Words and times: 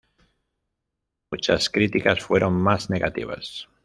Muchas 1.29 1.69
críticas 1.69 2.23
fueron 2.23 2.53
más 2.55 2.89
negativas. 2.89 3.69